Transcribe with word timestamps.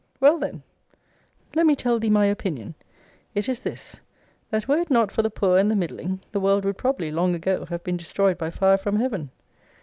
Well, 0.19 0.39
then! 0.39 0.63
let 1.55 1.67
me 1.67 1.75
tell 1.75 1.99
thee 1.99 2.09
my 2.09 2.25
opinion 2.25 2.73
It 3.35 3.47
is 3.47 3.59
this, 3.59 3.97
that 4.49 4.67
were 4.67 4.79
it 4.79 4.89
not 4.89 5.11
for 5.11 5.21
the 5.21 5.29
poor 5.29 5.59
and 5.59 5.69
the 5.69 5.75
middling, 5.75 6.21
the 6.31 6.39
world 6.39 6.65
would 6.65 6.79
probably, 6.79 7.11
long 7.11 7.35
ago, 7.35 7.65
have 7.65 7.83
been 7.83 7.97
destroyed 7.97 8.39
by 8.39 8.49
fire 8.49 8.79
from 8.79 8.95
Heaven. 8.95 9.29